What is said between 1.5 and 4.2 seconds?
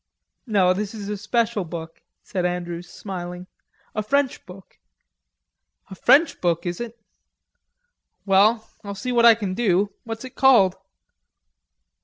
book," said Andrews smiling, "a